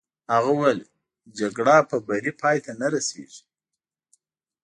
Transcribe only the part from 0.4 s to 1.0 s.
وویل: